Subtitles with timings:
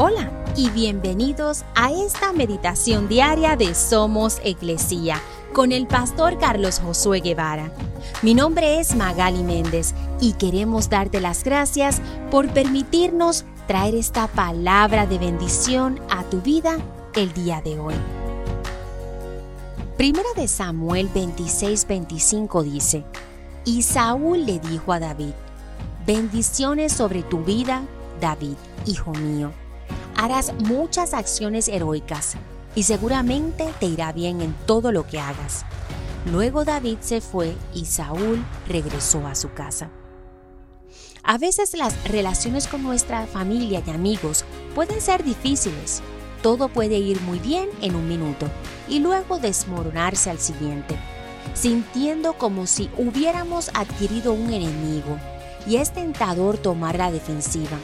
[0.00, 5.20] Hola y bienvenidos a esta meditación diaria de Somos Iglesia
[5.52, 7.72] con el pastor Carlos Josué Guevara.
[8.22, 12.00] Mi nombre es Magali Méndez y queremos darte las gracias
[12.30, 16.78] por permitirnos traer esta palabra de bendición a tu vida
[17.16, 17.94] el día de hoy.
[19.96, 23.04] Primera de Samuel 26:25 dice,
[23.64, 25.32] y Saúl le dijo a David,
[26.06, 27.82] bendiciones sobre tu vida,
[28.20, 28.54] David,
[28.86, 29.50] hijo mío
[30.18, 32.34] harás muchas acciones heroicas
[32.74, 35.64] y seguramente te irá bien en todo lo que hagas.
[36.32, 39.90] Luego David se fue y Saúl regresó a su casa.
[41.22, 44.44] A veces las relaciones con nuestra familia y amigos
[44.74, 46.02] pueden ser difíciles.
[46.42, 48.48] Todo puede ir muy bien en un minuto
[48.88, 50.96] y luego desmoronarse al siguiente,
[51.54, 55.16] sintiendo como si hubiéramos adquirido un enemigo
[55.64, 57.78] y es tentador tomar la defensiva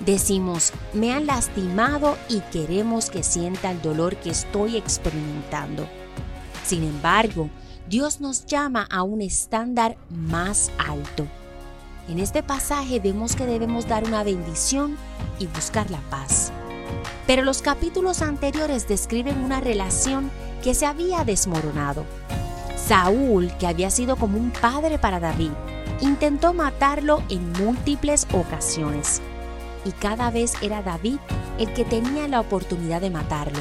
[0.00, 5.88] Decimos, me han lastimado y queremos que sienta el dolor que estoy experimentando.
[6.64, 7.50] Sin embargo,
[7.88, 11.26] Dios nos llama a un estándar más alto.
[12.08, 14.96] En este pasaje vemos que debemos dar una bendición
[15.40, 16.52] y buscar la paz.
[17.26, 20.30] Pero los capítulos anteriores describen una relación
[20.62, 22.04] que se había desmoronado.
[22.76, 25.50] Saúl, que había sido como un padre para David,
[26.00, 29.20] intentó matarlo en múltiples ocasiones
[29.84, 31.18] y cada vez era David
[31.58, 33.58] el que tenía la oportunidad de matarlo,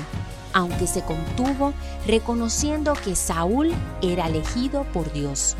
[0.53, 1.73] aunque se contuvo
[2.05, 5.55] reconociendo que Saúl era elegido por Dios.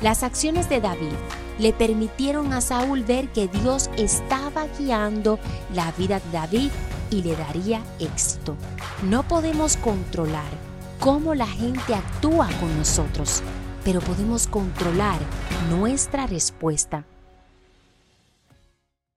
[0.00, 1.12] Las acciones de David
[1.58, 5.38] le permitieron a Saúl ver que Dios estaba guiando
[5.74, 6.70] la vida de David
[7.10, 8.56] y le daría éxito.
[9.02, 10.50] No podemos controlar
[10.98, 13.42] cómo la gente actúa con nosotros,
[13.84, 15.18] pero podemos controlar
[15.70, 17.04] nuestra respuesta